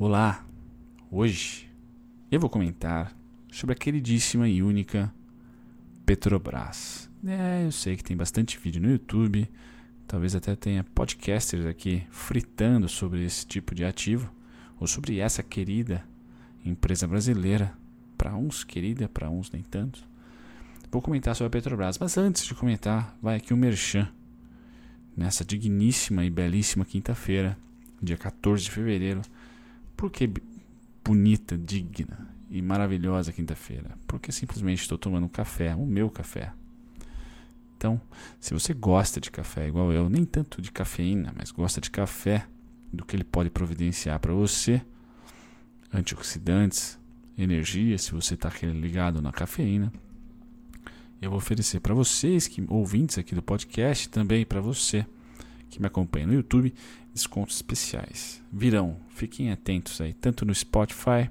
[0.00, 0.46] Olá!
[1.10, 1.68] Hoje
[2.30, 3.12] eu vou comentar
[3.50, 5.12] sobre a queridíssima e única
[6.06, 7.10] Petrobras.
[7.26, 9.50] É, eu sei que tem bastante vídeo no YouTube,
[10.06, 14.32] talvez até tenha podcasters aqui fritando sobre esse tipo de ativo,
[14.78, 16.04] ou sobre essa querida
[16.64, 17.76] empresa brasileira.
[18.16, 20.06] Para uns querida, para uns nem tanto.
[20.92, 24.08] Vou comentar sobre a Petrobras, mas antes de comentar, vai aqui o um Merchan.
[25.16, 27.58] Nessa digníssima e belíssima quinta-feira,
[28.00, 29.22] dia 14 de fevereiro.
[29.98, 30.30] Por que
[31.04, 33.98] bonita, digna e maravilhosa quinta-feira?
[34.06, 36.52] Porque simplesmente estou tomando um café, o meu café.
[37.76, 38.00] Então,
[38.38, 42.46] se você gosta de café igual eu, nem tanto de cafeína, mas gosta de café,
[42.92, 44.80] do que ele pode providenciar para você,
[45.92, 46.96] antioxidantes,
[47.36, 49.92] energia, se você está ligado na cafeína,
[51.20, 55.04] eu vou oferecer para vocês, que ouvintes aqui do podcast, também para você
[55.68, 56.74] que me acompanha no YouTube,
[57.12, 58.42] descontos especiais.
[58.52, 61.30] Virão, fiquem atentos aí, tanto no Spotify,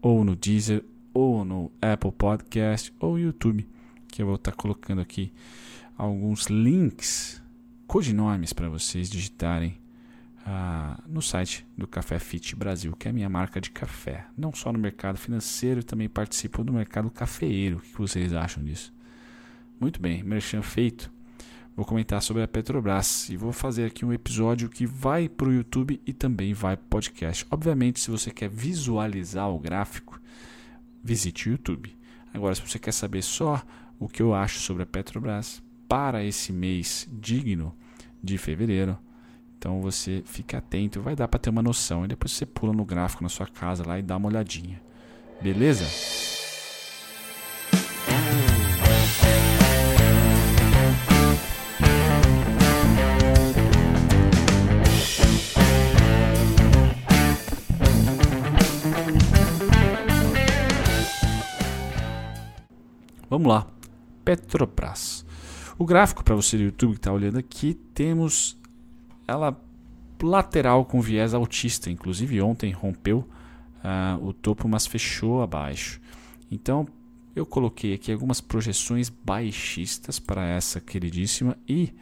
[0.00, 3.66] ou no Deezer, ou no Apple Podcast, ou YouTube,
[4.08, 5.32] que eu vou estar colocando aqui
[5.96, 7.42] alguns links,
[7.86, 9.76] codinomes para vocês digitarem
[10.46, 14.26] ah, no site do Café Fit Brasil, que é a minha marca de café.
[14.36, 17.78] Não só no mercado financeiro, também participo do mercado cafeeiro.
[17.78, 18.92] O que vocês acham disso?
[19.80, 21.10] Muito bem, merchan feito
[21.78, 25.52] vou comentar sobre a Petrobras e vou fazer aqui um episódio que vai para o
[25.52, 27.46] YouTube e também vai para o podcast.
[27.52, 30.20] Obviamente, se você quer visualizar o gráfico,
[31.04, 31.96] visite o YouTube.
[32.34, 33.62] Agora, se você quer saber só
[33.96, 37.72] o que eu acho sobre a Petrobras para esse mês digno
[38.20, 38.98] de fevereiro,
[39.56, 42.04] então você fica atento, vai dar para ter uma noção.
[42.04, 44.82] E depois você pula no gráfico na sua casa lá e dá uma olhadinha.
[45.40, 46.37] Beleza?
[63.38, 63.68] Vamos lá.
[64.24, 65.24] Petrobras.
[65.78, 68.58] O gráfico para você do YouTube que está olhando aqui, temos
[69.28, 69.56] ela
[70.20, 71.88] lateral com viés altista.
[71.88, 76.00] Inclusive ontem rompeu uh, o topo, mas fechou abaixo.
[76.50, 76.84] Então
[77.36, 81.94] eu coloquei aqui algumas projeções baixistas para essa queridíssima e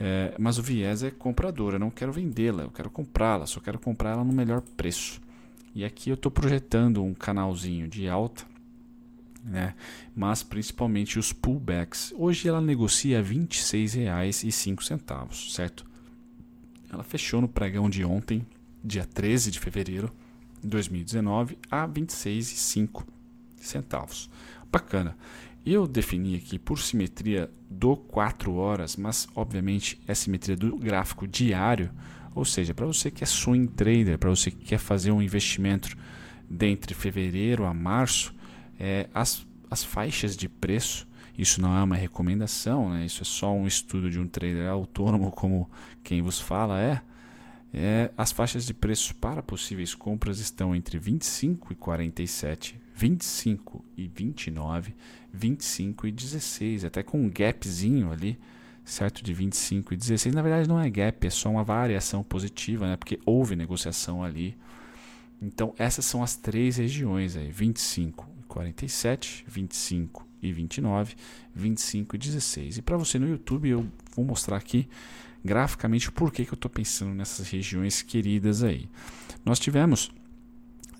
[0.00, 3.78] é, mas o viés é comprador, eu não quero vendê-la, eu quero comprá-la, só quero
[3.78, 5.20] comprar ela no melhor preço.
[5.72, 8.44] E aqui eu estou projetando um canalzinho de alta
[9.44, 9.74] né?
[10.14, 12.12] mas principalmente os pullbacks.
[12.16, 15.84] Hoje ela negocia R$ 26,05, certo?
[16.90, 18.46] Ela fechou no pregão de ontem,
[18.82, 20.10] dia 13 de fevereiro
[20.62, 24.28] de 2019, a R$ 26,05.
[24.70, 25.16] Bacana.
[25.66, 31.90] Eu defini aqui por simetria do 4 horas, mas obviamente é simetria do gráfico diário,
[32.34, 35.94] ou seja, para você que é swing trader, para você que quer fazer um investimento
[36.48, 38.34] dentre fevereiro a março,
[38.78, 41.06] é, as, as faixas de preço,
[41.36, 43.06] isso não é uma recomendação, né?
[43.06, 45.70] isso é só um estudo de um trader autônomo, como
[46.02, 47.00] quem vos fala é,
[47.72, 54.08] é as faixas de preço para possíveis compras estão entre 25 e 47, 25 e
[54.08, 54.94] 29,
[55.32, 58.38] 25 e 16, até com um gapzinho ali,
[58.84, 59.22] certo?
[59.22, 60.34] De 25 e 16.
[60.34, 62.96] Na verdade, não é gap, é só uma variação positiva, né?
[62.96, 64.56] porque houve negociação ali.
[65.40, 71.14] Então, essas são as três regiões aí: 25 47, 25 e 29,
[71.54, 72.78] 25 e 16.
[72.78, 74.88] E para você no YouTube, eu vou mostrar aqui
[75.44, 78.88] graficamente por que, que eu estou pensando nessas regiões queridas aí.
[79.44, 80.10] Nós tivemos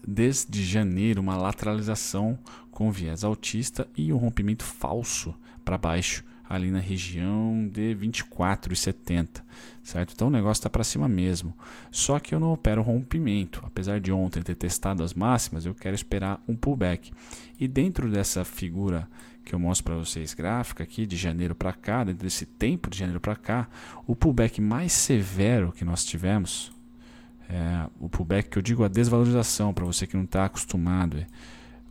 [0.07, 2.39] desde janeiro uma lateralização
[2.71, 9.43] com viés altista e um rompimento falso para baixo ali na região de 24,70,
[9.83, 10.15] certo?
[10.15, 11.53] Então o negócio está para cima mesmo.
[11.91, 13.63] Só que eu não opero rompimento.
[13.65, 17.13] Apesar de ontem ter testado as máximas, eu quero esperar um pullback.
[17.61, 19.07] E dentro dessa figura
[19.45, 22.99] que eu mostro para vocês gráfica aqui de janeiro para cá, dentro desse tempo de
[22.99, 23.69] janeiro para cá,
[24.07, 26.73] o pullback mais severo que nós tivemos,
[27.49, 31.27] é, o pullback que eu digo a desvalorização para você que não está acostumado, é,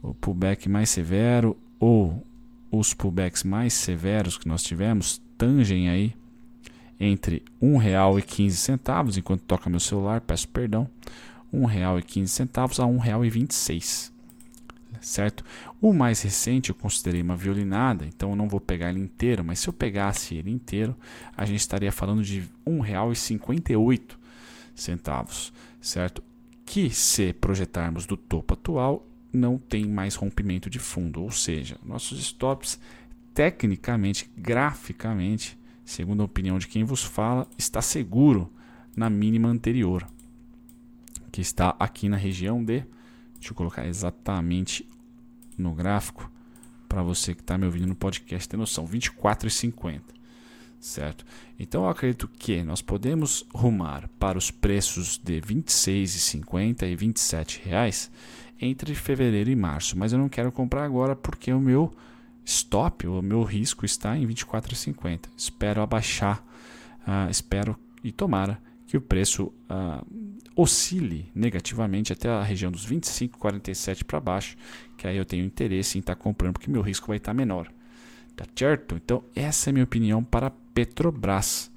[0.02, 2.24] o pullback mais severo ou
[2.72, 6.16] os pullbacks mais severos que nós tivemos tangem aí
[7.00, 10.90] entre R$ 1,15, enquanto toca meu celular, peço perdão,
[11.54, 14.12] R$ 1,15 a R$ 1,26.
[15.00, 15.46] Certo?
[15.80, 19.60] O mais recente eu considerei uma violinada, então eu não vou pegar ele inteiro, mas
[19.60, 20.96] se eu pegasse ele inteiro,
[21.36, 26.24] a gente estaria falando de R$ 1,58, certo?
[26.66, 32.20] Que se projetarmos do topo atual, não tem mais rompimento de fundo, ou seja, nossos
[32.20, 32.80] stops
[33.34, 38.52] tecnicamente, graficamente, segundo a opinião de quem vos fala, está seguro
[38.96, 40.08] na mínima anterior.
[41.32, 42.84] que está aqui na região de.
[43.36, 44.88] Deixa eu colocar exatamente
[45.56, 46.32] no gráfico
[46.90, 50.02] para você que está me ouvindo no podcast ter noção: 24,50.
[50.80, 51.26] Certo?
[51.60, 57.62] Então eu acredito que nós podemos rumar para os preços de R$ 26,50 e 27
[57.64, 58.12] reais
[58.60, 61.94] entre fevereiro e março, mas eu não quero comprar agora porque o meu
[62.44, 65.26] stop, o meu risco está em 24,50.
[65.36, 66.44] Espero abaixar,
[67.08, 70.06] uh, espero e tomara que o preço uh,
[70.56, 74.56] oscile negativamente até a região dos 25,47 para baixo,
[74.98, 77.34] que aí eu tenho interesse em estar tá comprando porque meu risco vai estar tá
[77.34, 77.72] menor.
[78.36, 78.96] Tá certo?
[78.96, 81.72] Então, essa é a minha opinião para Petrobras,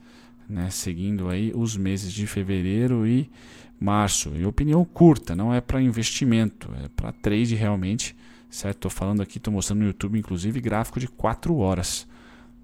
[0.48, 0.70] né?
[0.70, 3.30] seguindo aí os meses de fevereiro e
[3.80, 4.30] março.
[4.36, 8.14] E opinião curta, não é para investimento, é para trade realmente,
[8.50, 8.76] certo?
[8.76, 12.06] Estou falando aqui, estou mostrando no YouTube, inclusive, gráfico de 4 horas.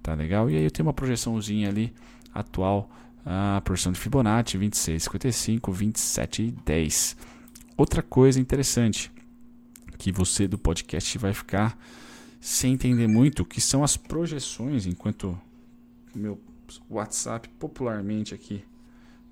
[0.03, 0.49] Tá legal?
[0.49, 1.91] E aí eu tenho uma projeçãozinha ali
[2.33, 2.89] atual,
[3.25, 7.17] a projeção de Fibonacci 26, 55, 27 e 10.
[7.75, 9.11] Outra coisa interessante
[9.97, 11.77] que você do podcast vai ficar
[12.39, 15.37] sem entender muito, que são as projeções, enquanto
[16.15, 16.39] meu
[16.89, 18.63] WhatsApp popularmente aqui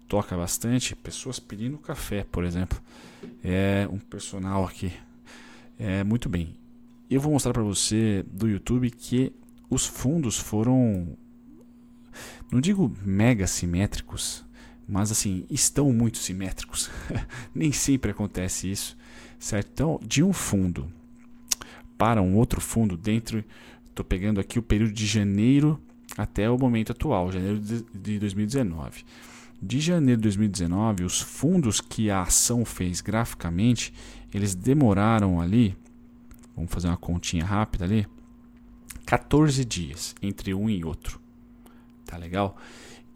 [0.08, 2.80] toca bastante, pessoas pedindo café, por exemplo.
[3.44, 4.92] É um personal aqui.
[5.78, 6.56] É muito bem.
[7.10, 9.34] Eu vou mostrar para você do YouTube que
[9.70, 11.18] os fundos foram
[12.52, 14.46] não digo mega simétricos,
[14.88, 16.90] mas assim, estão muito simétricos.
[17.54, 18.98] Nem sempre acontece isso,
[19.40, 19.70] certo?
[19.74, 20.88] Então, de um fundo
[21.98, 23.44] para um outro fundo dentro,
[23.88, 25.80] estou pegando aqui o período de janeiro
[26.18, 29.04] até o momento atual, janeiro de 2019.
[29.68, 33.92] De janeiro de 2019, os fundos que a ação fez graficamente,
[34.32, 35.76] eles demoraram ali,
[36.56, 38.06] vamos fazer uma continha rápida ali,
[39.08, 41.20] 14 dias entre um e outro.
[42.06, 42.56] Tá legal?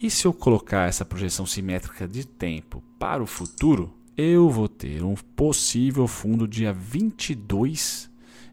[0.02, 5.04] E se eu colocar essa projeção simétrica de tempo para o futuro, eu vou ter
[5.04, 8.10] um possível fundo dia 22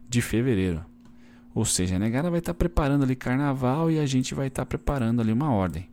[0.07, 0.85] de fevereiro.
[1.51, 5.19] Ou seja, a negada vai estar preparando ali carnaval e a gente vai estar preparando
[5.19, 5.89] ali uma ordem.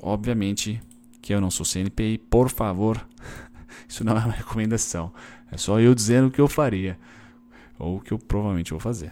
[0.00, 0.80] Obviamente
[1.24, 3.02] que eu não sou CNPI, por favor,
[3.88, 5.10] isso não é uma recomendação.
[5.50, 6.98] É só eu dizendo o que eu faria
[7.78, 9.10] ou o que eu provavelmente vou fazer.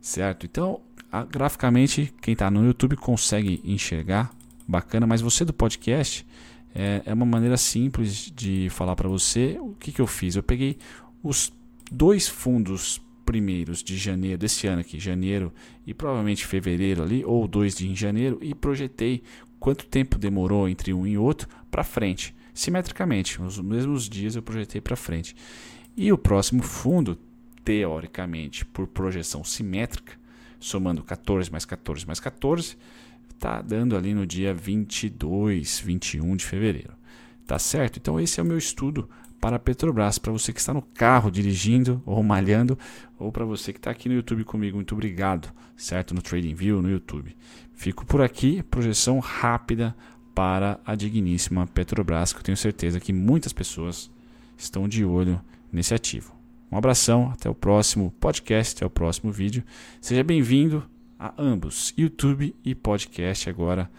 [0.00, 0.44] Certo?
[0.44, 0.80] Então,
[1.10, 4.32] a, graficamente, quem está no YouTube consegue enxergar,
[4.66, 6.26] bacana, mas você do podcast
[6.74, 10.34] é, é uma maneira simples de falar para você o que, que eu fiz.
[10.34, 10.78] Eu peguei
[11.22, 11.52] os
[11.92, 15.52] dois fundos primeiros de janeiro desse ano aqui, janeiro
[15.86, 19.22] e provavelmente fevereiro ali, ou dois de janeiro, e projetei
[19.62, 24.80] quanto tempo demorou entre um e outro para frente, simetricamente, nos mesmos dias eu projetei
[24.80, 25.36] para frente.
[25.96, 27.16] E o próximo fundo,
[27.64, 30.14] teoricamente, por projeção simétrica,
[30.58, 32.76] somando 14 mais 14 mais 14,
[33.30, 36.94] está dando ali no dia 22, 21 de fevereiro.
[37.46, 38.00] Tá certo?
[38.00, 39.08] Então esse é o meu estudo
[39.42, 40.18] para a Petrobras.
[40.18, 42.78] Para você que está no carro dirigindo ou malhando,
[43.18, 46.14] ou para você que está aqui no YouTube comigo, muito obrigado, certo?
[46.14, 47.36] No TradingView, no YouTube.
[47.74, 49.96] Fico por aqui, projeção rápida
[50.32, 54.08] para a digníssima Petrobras, que eu tenho certeza que muitas pessoas
[54.56, 55.40] estão de olho
[55.72, 56.32] nesse ativo.
[56.70, 59.64] Um abração, até o próximo podcast, até o próximo vídeo.
[60.00, 60.84] Seja bem-vindo
[61.18, 63.90] a ambos, YouTube e podcast agora,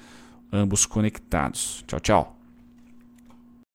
[0.52, 1.84] ambos conectados.
[1.86, 2.33] Tchau, tchau.